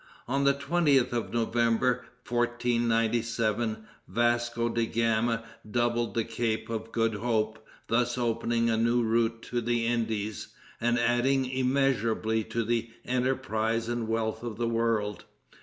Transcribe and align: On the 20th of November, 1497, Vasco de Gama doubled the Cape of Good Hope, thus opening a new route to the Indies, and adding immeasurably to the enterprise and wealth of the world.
On 0.27 0.45
the 0.45 0.55
20th 0.55 1.13
of 1.13 1.31
November, 1.31 2.05
1497, 2.27 3.85
Vasco 4.07 4.67
de 4.67 4.87
Gama 4.87 5.43
doubled 5.69 6.15
the 6.15 6.23
Cape 6.23 6.71
of 6.71 6.91
Good 6.91 7.13
Hope, 7.13 7.63
thus 7.85 8.17
opening 8.17 8.67
a 8.67 8.77
new 8.77 9.03
route 9.03 9.43
to 9.51 9.61
the 9.61 9.85
Indies, 9.85 10.47
and 10.79 10.97
adding 10.97 11.47
immeasurably 11.47 12.43
to 12.45 12.63
the 12.63 12.89
enterprise 13.05 13.87
and 13.87 14.07
wealth 14.07 14.41
of 14.41 14.57
the 14.57 14.67
world. 14.67 15.25